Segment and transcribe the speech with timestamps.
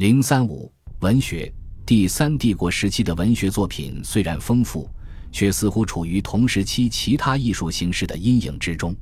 [0.00, 1.52] 零三五文学，
[1.84, 4.88] 第三帝国时期的文学作品虽然丰富，
[5.30, 8.96] 却似乎处于同时期其他艺术形式的阴影之中。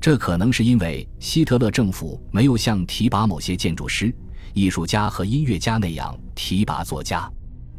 [0.00, 4.12] 这可能是因为希特勒政府没有像提拔某些建筑师、
[4.52, 7.30] 艺术家和音乐家那样提拔作家。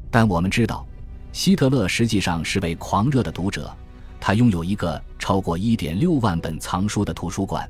[0.10, 0.88] 但我们知道，
[1.34, 3.76] 希特勒实际上是位狂热的读者，
[4.22, 7.70] 他拥有一个超过一点六万本藏书的图书馆。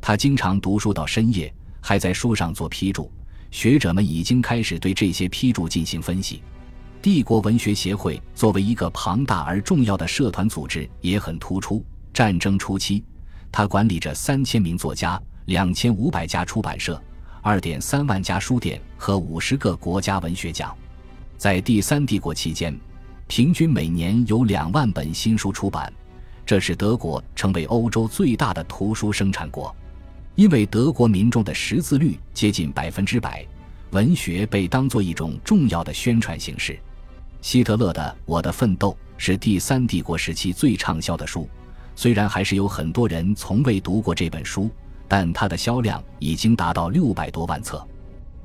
[0.00, 3.12] 他经常读书到深夜，还在书上做批注。
[3.52, 6.42] 学者们已经开始对这些批注进行分析。
[7.00, 11.84] 帝国文学协会作为一个庞大而重要的社团组织也很突出。
[12.14, 13.04] 战争初期，
[13.52, 17.00] 它管理着三千名作家、两千五百家出版社、
[17.40, 20.74] 二点三万家书店和五十个国家文学奖。
[21.36, 22.74] 在第三帝国期间，
[23.26, 25.92] 平均每年有两万本新书出版，
[26.46, 29.74] 这使德国成为欧洲最大的图书生产国。
[30.34, 33.46] 因为德国民众的识字率接近百分之百，
[33.90, 36.78] 文学被当作一种重要的宣传形式。
[37.42, 41.48] 希特勒的《我的奋斗》是第三帝国时期最畅销的书，
[41.94, 44.70] 虽然还是有很多人从未读过这本书，
[45.06, 47.86] 但它的销量已经达到六百多万册。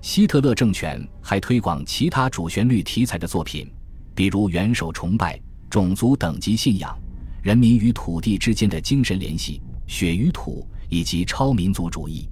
[0.02, 3.72] 希特勒政权还推广其他主旋律题材的作品，
[4.14, 6.98] 比如元首崇拜、种族等级信仰、
[7.42, 10.68] 人民与土地之间的精神联系、血与土。
[10.90, 12.30] 以及超民族主义。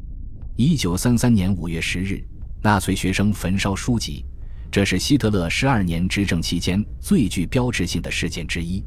[0.56, 2.24] 一九三三年五月十日，
[2.62, 4.26] 纳粹学生焚烧书籍，
[4.72, 8.84] 这是希特勒十二年执政期间最具标志性的事件之一。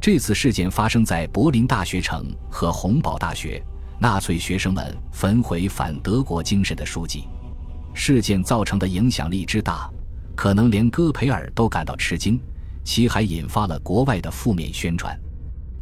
[0.00, 3.62] 这次事件发生在柏林大学城和洪堡大学，
[4.00, 7.24] 纳粹学生们焚毁反德国精神的书籍。
[7.94, 9.88] 事件造成的影响力之大，
[10.34, 12.40] 可能连戈培尔都感到吃惊。
[12.84, 15.16] 其还引发了国外的负面宣传。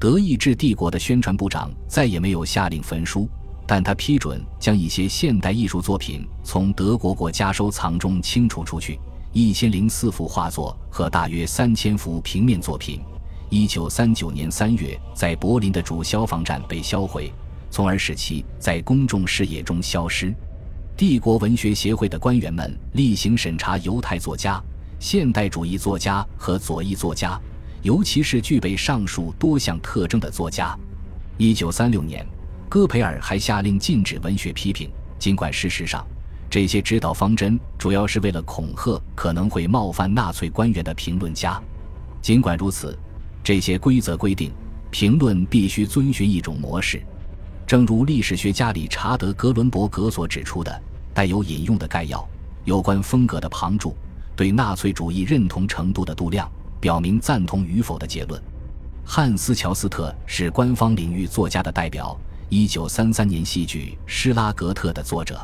[0.01, 3.29] 德意志帝国的宣传部长再也没有下令焚书，
[3.67, 8.99] 但他批准将一些现代艺术作品从德国国家收藏中清除出去。
[9.33, 13.03] 一千零四幅画作和大约三千幅平面作品，
[13.51, 17.31] 一九三九年三月在柏林的主消防站被销毁，
[17.71, 20.35] 从而使其在公众视野中消失。
[20.97, 24.59] 帝国文学协会的官员们例行审查犹太作家、
[24.99, 27.39] 现代主义作家和左翼作家。
[27.83, 30.77] 尤其是具备上述多项特征的作家。
[31.39, 32.27] 一九三六年，
[32.69, 36.07] 戈培尔还下令禁止文学批评，尽管事实上，
[36.51, 41.61] 这些指导方针主要是为了恐吓可能会冒犯纳粹官员的评论家。
[42.21, 42.99] 尽管如此，
[43.43, 44.53] 这些规则规定，
[44.91, 47.03] 评论必须遵循一种模式。
[47.67, 50.83] 正如历史学家理查德·格伦伯格所指出的，
[51.15, 52.29] 带有引用的概要、
[52.65, 53.97] 有关风格的旁注、
[54.37, 56.51] 对纳粹主义认同程度的度量。
[56.81, 58.43] 表明赞同与否的结论。
[59.05, 62.19] 汉斯·乔斯特是官方领域作家的代表。
[62.49, 65.41] 一九三三年戏剧《施拉格特》的作者，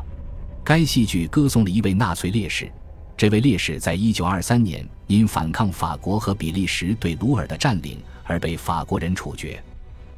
[0.65, 2.69] 该戏剧歌颂了一位纳粹烈士。
[3.17, 9.63] 这位烈士在一九二三年因反抗法国和比利时对鲁尔的占领而被法国人处决。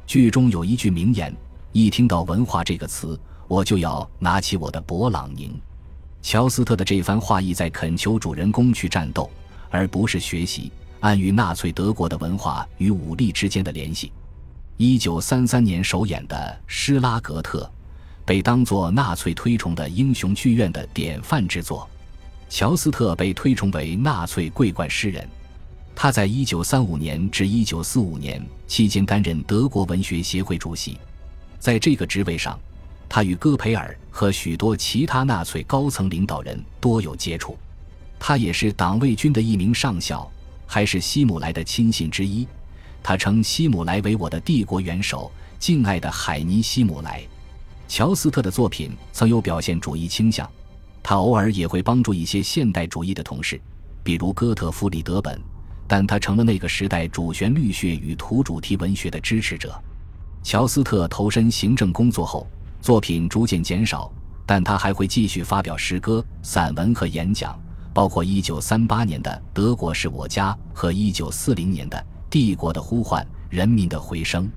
[0.07, 1.31] 剧中有一句名言
[1.71, 5.55] ：“一听到文化这个词，我就要拿起我的勃朗宁。”
[6.23, 9.29] 乔斯特的这番话意在恳求主人公去战斗，
[9.69, 10.71] 而不是学习。
[11.01, 14.11] 暗喻纳粹德国的文化与武力之间的联系。
[14.77, 16.35] 一九三三年首演的
[16.67, 17.63] 《施拉格特》
[18.25, 21.89] 被当作纳粹推崇的英雄剧院的典范之作。
[22.49, 25.27] 乔斯特被推崇为纳粹桂冠诗人。
[25.95, 30.97] 他在一九三五年至一九四五年期间担任德国文学协会主席。
[31.59, 32.57] 在这个职位上，
[33.09, 37.57] 他与戈培尔和许多其他纳粹高层领导人多有接触。
[38.17, 40.29] 他也是党卫军的一名上校。
[40.71, 42.47] 还是希姆莱的亲信之一，
[43.01, 47.23] 他称希姆莱为我的帝国元首，敬爱的海尼希姆莱。
[47.87, 50.47] 乔斯特的作品曾有表现主义倾向，
[51.01, 53.59] 他偶尔也会帮助一些现代主义的同事，
[54.03, 55.41] 比如哥特弗里德本，
[55.87, 59.73] 但他成了那个时代主旋律学与图主题文学的支持者。
[60.43, 62.45] 乔斯特投身行政工作后，
[62.79, 64.13] 作品逐渐减少，
[64.45, 67.59] 但他还会继续发表诗歌、散文和演讲。
[67.93, 71.97] 包括1938年的《德国是我家》和1940年的
[72.29, 74.49] 《帝国的呼唤：人民的回声》。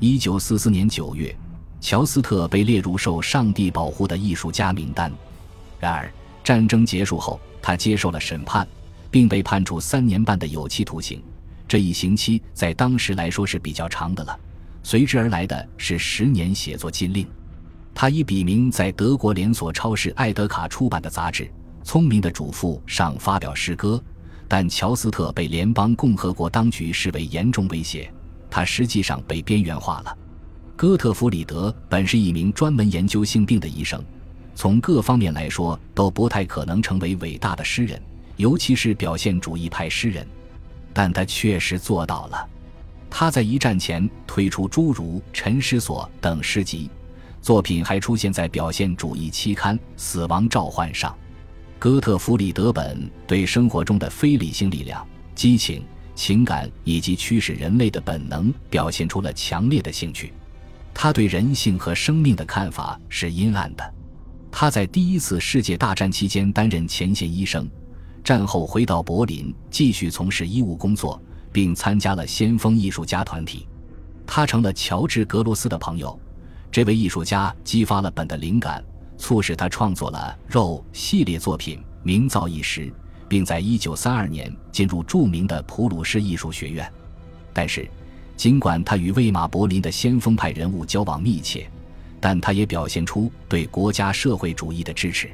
[0.00, 1.34] 1944年9月，
[1.80, 5.10] 乔斯特被列入受上帝保护的艺术家名单。
[5.78, 6.12] 然而，
[6.42, 8.66] 战争结束后，他接受了审判，
[9.10, 11.22] 并被判处三年半的有期徒刑。
[11.66, 14.38] 这一刑期在当时来说是比较长的了。
[14.82, 17.26] 随之而来的是十年写作禁令。
[17.94, 21.50] 他以笔名在德国连锁超市艾德卡出版的杂志。
[21.84, 24.02] 聪明的主妇上发表诗歌，
[24.48, 28.10] 但乔斯特被联邦共和国当局视为严重威胁，
[28.50, 30.18] 他实际上被边缘化了。
[30.74, 34.02] 哥特弗里德本是一名专门研究性病的医生，
[34.54, 38.00] 从各方面来说都不太可能成为伟大的诗人，
[38.36, 40.26] 尤其是表现主义派诗人。
[40.92, 42.48] 但他确实做到了。
[43.10, 46.90] 他在一战前推出诸如《陈诗所》等诗集，
[47.42, 51.14] 作品还出现在表现主义期刊《死亡召唤》上。
[51.78, 55.84] 哥特弗里德本对生活中的非理性力量、激情、
[56.14, 60.32] 情感以及驱使人类的本能表现出了强烈的兴趣。
[60.92, 63.94] 他对人性和生命的看法是阴暗的。
[64.50, 67.68] 他在第一次世界大战期间担任前线医生，
[68.22, 71.20] 战后回到柏林继续从事医务工作。
[71.54, 73.68] 并参加了先锋艺术家团体，
[74.26, 76.18] 他成了乔治·格罗斯的朋友。
[76.68, 78.84] 这位艺术家激发了本的灵感，
[79.16, 82.92] 促使他创作了《肉》系列作品，名噪一时，
[83.28, 86.90] 并在1932年进入著名的普鲁士艺术学院。
[87.52, 87.88] 但是，
[88.36, 91.70] 尽管他与魏玛柏林的先锋派人物交往密切，
[92.20, 95.30] 但他也表现出对国家社会主义的支持。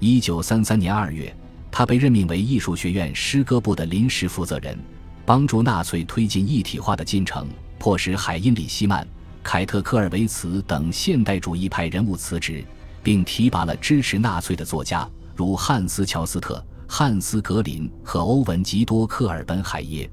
[0.00, 1.36] 1933年2月，
[1.70, 4.78] 他被任命为艺术学院诗歌部的临时负责人。
[5.24, 7.48] 帮助纳粹推进一体化的进程，
[7.80, 9.04] 迫使海因里希曼、
[9.42, 12.64] 凯特科尔维茨等现代主义派人物辞职，
[13.06, 20.10] 并提拔了支持纳粹的作家，如汉斯·乔斯特、汉斯·格林和欧文·吉多·科尔本海耶。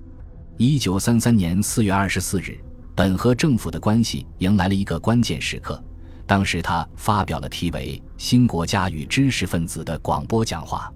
[0.57, 2.55] 一九三三年四月二十四日，
[2.93, 5.83] 本和政府的关系迎来了一个关键时刻。
[6.27, 10.93] 当时，他发表了题为《新国家与知识分子》的广播讲话。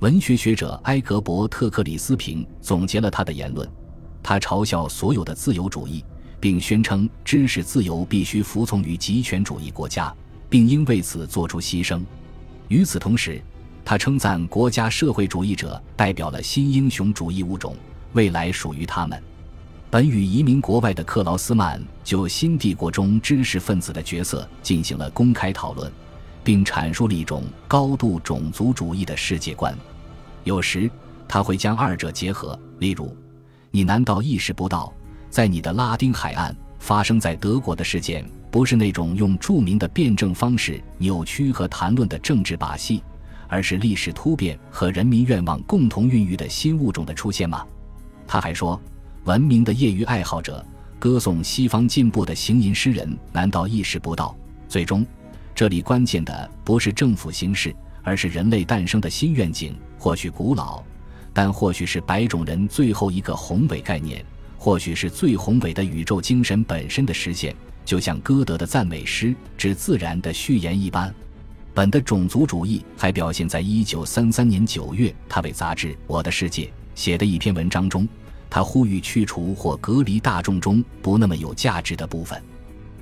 [0.00, 3.66] 文学学者埃格伯特·克里斯平总结了他的言论，
[4.22, 6.04] 他嘲笑所有的自由主义，
[6.38, 10.14] 并宣称知识自由必须服从于极权主义国家，
[10.50, 12.02] 并应为此做出牺牲。
[12.68, 13.40] 与此同时，
[13.84, 17.74] 他称赞国家社会主义者代表了新英雄主义物种，
[18.12, 19.20] 未来属于他们。
[19.88, 25.90] 本与移民国外的克劳斯曼就新帝国中知识分子的角色进行了公开讨论，
[26.44, 29.76] 并阐述了一种高度种族主义的世界观。
[30.44, 30.88] 有时
[31.26, 33.16] 他会将二者结合，例如，
[33.72, 34.92] 你难道意识不到，
[35.28, 43.02] 在你的拉丁海岸发生在德国的事件，不是那种用著名的辩证方式扭曲和谈论的政治把戏，
[43.46, 47.64] 而是历史突变和人民愿望共同孕育的新物种的出现吗？
[48.26, 48.80] 他还说，
[49.24, 50.64] 文明的业余爱好者
[50.98, 54.36] 歌颂西方进步的行吟诗人，难道意识不到，
[54.68, 55.06] 最终，
[55.54, 59.76] 这里关键的不是政府形式，而是人类诞生的新愿景。
[59.98, 60.82] 或许古老，
[61.32, 64.24] 但或许是白种人最后一个宏伟概念，
[64.56, 67.54] 或许是最宏伟的宇宙精神本身的实现，
[67.90, 71.12] 就像歌德的赞美诗之自然的序言一般。
[71.74, 78.06] 本的种族主义还表现在一九三三年九月，他为杂志《我的世界》写的一篇文章中，
[78.48, 82.40] 他呼吁去除或隔离大众中不那么有价值的部分，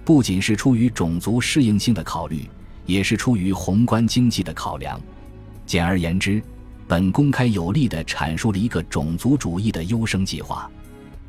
[0.07, 2.49] 不仅是出于种族适应性的考虑，
[2.87, 4.99] 也是出于宏观经济的考量。
[5.67, 6.43] 简而言之。
[6.87, 10.71] 本公开有力地阐述了一个种族主义的优生计划，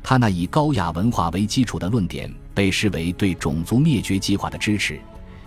[0.02, 5.00] 他那以高雅文化为基础的论点被视为对种族灭绝计划的支持，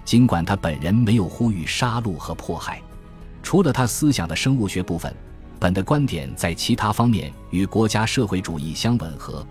[0.05, 2.81] 尽管他本人没有呼吁杀戮和迫害。
[3.41, 5.13] 除了他思想的生物学部分，
[5.59, 9.45] 本的观点在其他方面与国家社会主义相吻合，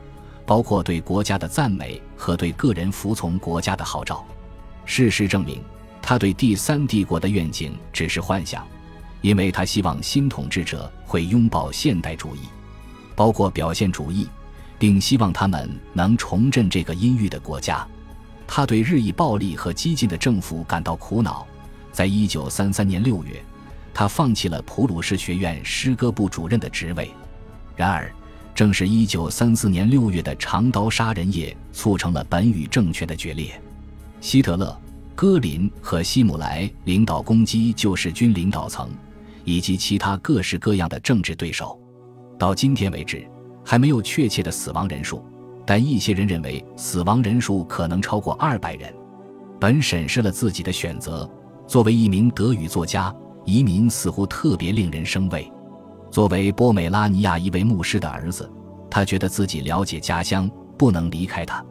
[0.47, 4.25] 包括对国家的赞美和对个人服从国家的号召。
[4.85, 5.63] 事实证明，
[6.01, 8.67] 他对第三帝国的愿景只是幻想。
[9.21, 12.41] 因为他希望新统治者会拥抱现代主义，
[13.15, 14.27] 包括表现主义，
[14.83, 17.87] 并希望他们能重振这个阴郁的国家。
[18.49, 21.47] 他对日益暴力和激进的政府感到苦恼。
[21.93, 23.41] 在一九三三年六月，
[23.95, 27.13] 他放弃了普鲁士学院诗歌部主任的职位。
[27.77, 28.13] 然而，
[28.57, 33.53] 正是一九三四年六月的长刀杀人夜，促成了本与政权的决裂。
[34.21, 34.77] 希特勒、
[35.15, 38.91] 戈林和希姆莱领导攻击救世军领导层。
[39.45, 41.81] 以及其他各式各样的政治对手，
[42.37, 43.25] 到今天为止
[43.65, 45.23] 还没有确切的死亡人数，
[45.65, 48.93] 但一些人认为死亡人数可能超过二百人。
[49.61, 51.29] 本审视了自己的选择，
[51.67, 53.15] 作为一名德语作家，
[53.45, 55.51] 移民似乎特别令人生畏。
[56.11, 58.51] 作为波美拉尼亚一位牧师的儿子，
[58.91, 61.65] 他觉得自己了解家乡，不能离开他，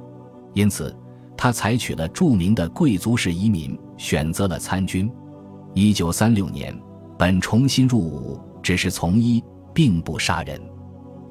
[0.54, 0.96] 因此
[1.36, 5.12] 他采取了著名的贵族式移民，选择了参军。
[5.74, 6.76] 一九三六年。
[7.20, 9.44] 本重新入伍，只是从医，
[9.76, 10.60] 并不杀人。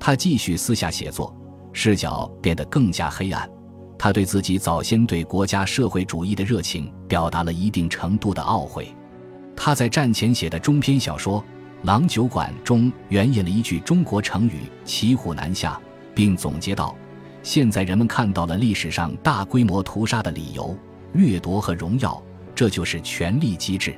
[0.01, 1.33] 他继续私下写作，
[1.73, 3.49] 视角变得更加黑暗。
[3.99, 8.93] 他对自己早先对国家社会主义的热情表达了一定程度的懊悔。
[9.55, 11.39] 他在战前写的中篇小说
[11.83, 15.79] 《郎酒馆》中援引了一句中国成语“骑虎难下”，
[16.17, 16.97] 并总结道
[17.45, 20.75] ：“现在人们看到了历史上大规模屠杀的理由、
[21.13, 22.21] 掠夺和荣耀，
[22.55, 23.95] 这就是权力机制。”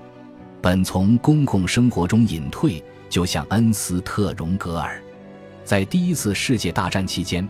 [0.60, 5.00] 本从公共生活中隐退，就像恩斯特·荣格尔。
[5.64, 7.48] 在第一次世界大战期间，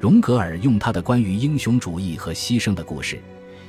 [0.00, 3.20] 荣格尔用他的关于英雄主义和牺牲的故事，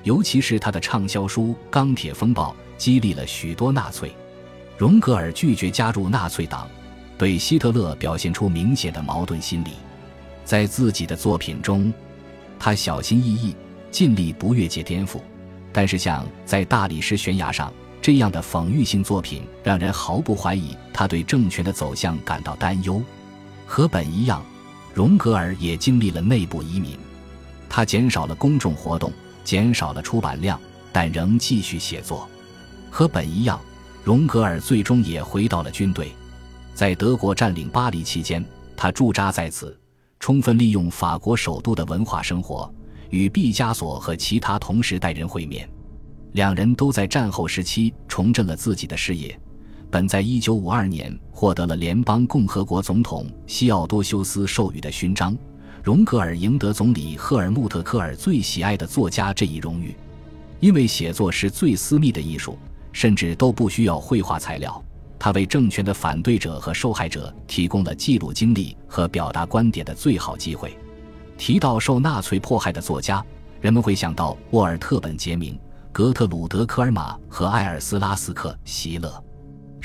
[0.03, 4.11] 尤其是他的畅销书《钢铁风暴》，激励了许多纳粹。
[4.77, 6.67] 荣格尔拒绝加入纳粹党，
[7.17, 9.69] 对希特勒表现出明显的矛盾心理。
[10.43, 11.93] 在自己的作品中，
[12.59, 13.55] 他小心翼翼，
[13.91, 15.19] 尽力不越界颠覆。
[15.71, 17.71] 但是，像在大理石悬崖上
[18.01, 23.01] 这样的讽喻性作品，让人毫不怀疑他对政权的走向感到担忧。
[23.65, 24.43] 和本一样，
[24.93, 26.97] 荣格尔也经历了内部移民，
[27.69, 29.11] 他减少了公众活动，
[29.43, 30.59] 减少了出版量，
[30.91, 32.27] 但仍继续写作。
[32.89, 33.59] 和本一样。
[34.03, 36.11] 荣格尔最终也回到了军队，
[36.73, 38.43] 在德国占领巴黎期间，
[38.75, 39.79] 他驻扎在此，
[40.19, 42.69] 充分利用法国首都的文化生活，
[43.11, 45.69] 与毕加索和其他同时代人会面。
[46.33, 49.39] 两人都在战后时期重振了自己的事业。
[49.93, 55.37] 本在一九五二年获得了联邦共和国总统西奥多修斯授予的勋章，
[55.83, 59.95] 荣格尔赢得总理赫尔穆特·科尔最喜爱的作家这一荣誉，
[60.59, 62.57] 因为写作是最私密的艺术。
[62.91, 64.83] 甚至都不需要绘画材料，
[65.19, 70.75] 他为政权的反对者和受害者提供了记录经历和表达观点的最好机会。
[71.37, 73.23] 提到受纳粹迫害的作家，
[73.61, 75.55] 人们会想到沃尔特·本杰明、
[75.91, 79.23] 格特鲁德·科尔玛和艾尔斯拉斯克·席勒。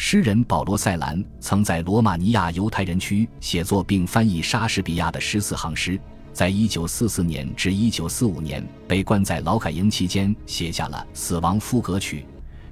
[0.00, 5.99] 诗人保罗·塞兰曾在罗马尼亚犹太人区写作并翻译莎士比亚的十四行诗，
[6.33, 12.21] 在1944年至1945年被关在劳改营期间，写下了《死亡赋格曲》。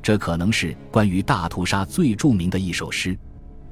[0.01, 3.19] 这可能是关于大屠杀最著名的一首诗。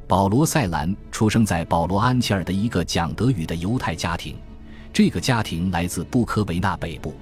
[0.09, 4.37] 保罗·塞兰出生在保罗·安切尔的一个讲德语的犹太家庭，
[4.93, 7.15] 这个家庭来自布科维纳北部。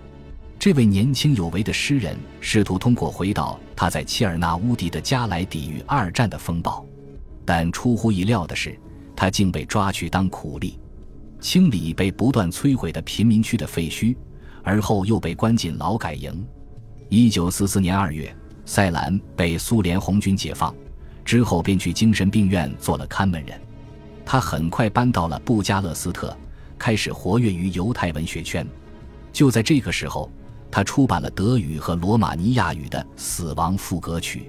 [0.62, 6.87] 这位年轻有为的诗人试图通过回到他在切尔纳乌迪的家来抵御二战的风暴，
[7.45, 8.78] 但出乎意料的是，
[9.16, 10.78] 他竟被抓去当苦力，
[11.40, 14.14] 清理被不断摧毁的贫民区的废墟，
[14.62, 16.47] 而后又被关进劳改营。
[17.09, 18.33] 一九四四年二月。
[18.64, 20.73] 塞兰被苏联红军解放
[21.25, 23.61] 之后，便去精神病院做了看门人。
[24.25, 26.38] 他很快搬到了布加勒斯特，
[26.78, 28.64] 开始活跃于犹太文学圈。
[29.33, 30.31] 就在这个时候，
[30.72, 34.40] 他出版了德语和罗马尼亚语的《死亡赋歌曲》，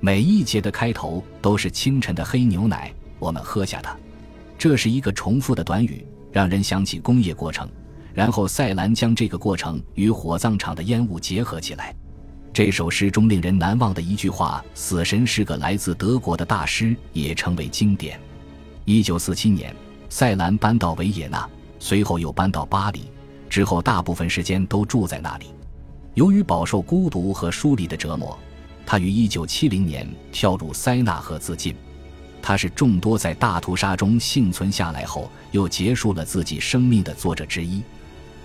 [0.00, 3.96] 每一节的开头都是清晨的黑牛奶，我们喝下它。
[4.58, 7.68] 这是一个重复的短语，让人想起工业过程。
[8.12, 11.94] 然后塞兰将这个过程与火葬场的烟雾结合起来。
[12.52, 18.20] 这首诗中令人难忘的一句话：“死神是个来自德国的大师”也成为经典。
[18.84, 19.74] 一九四七年，
[20.10, 23.04] 塞兰搬到维也纳，随后又搬到巴黎，
[23.52, 25.48] 之后大部分时间都住在那里。
[26.14, 28.38] 由于饱受孤独和疏离的折磨，
[28.86, 31.76] 他于一九七零年跳入塞纳河自尽。
[32.40, 37.82] 他是众多在大屠杀中幸存下来后又结束了自己生命的作者之一。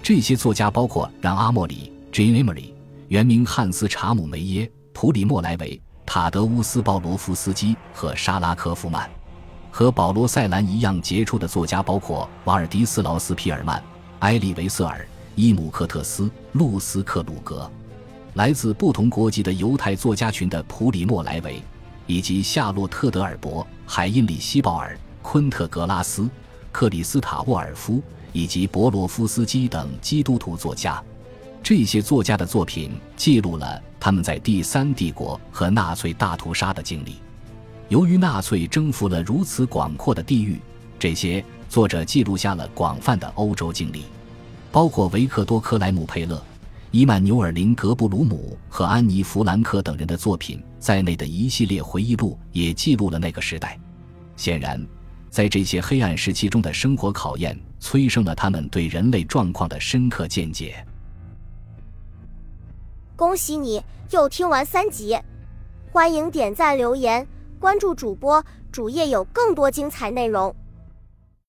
[0.04, 2.74] 这些作家包括让·阿莫里 （Jane Emery）。
[3.08, 9.10] 原名汉斯·查姆梅耶、普里莫莱维、塔德乌斯·鲍罗夫斯基和沙拉科夫曼。
[9.72, 13.82] 和保罗·塞兰一样杰出的作家包括瓦尔迪斯劳斯·皮尔曼、
[14.20, 17.70] 埃利维瑟尔、伊姆克特斯、露斯克鲁格。
[18.34, 21.62] 来自不同国籍的犹太作家群的普里莫莱维，
[22.06, 26.30] 以及夏洛特·德尔伯、海因里希·鲍尔、昆特·格拉斯、
[26.72, 28.02] 克里斯塔·沃尔夫
[28.34, 31.04] 以及博罗夫斯基等基督徒作家。
[31.64, 37.18] 这些作家的作品记录了他们在第三帝国和纳粹大屠杀的经历。
[37.90, 40.60] 由于纳粹征服了如此广阔的地域，
[41.00, 41.44] 这些
[41.78, 44.06] 作者记录下了广泛的欧洲经历，
[44.72, 46.44] 包括维克多·克莱姆佩勒、
[46.90, 53.80] 伊曼纽尔·林格布鲁姆和安妮·弗兰克等人的作品在内的一系列回忆录，也记录了那个时代。
[54.36, 54.84] 显然，
[55.30, 60.84] 在这些黑暗时期中的生活考验，催生了他们对人类状况的深刻见解。
[63.16, 65.16] 恭喜你又听完三集，
[65.92, 67.28] 欢迎点赞、留言、
[67.60, 70.56] 关注主播，主页有更多精彩内容。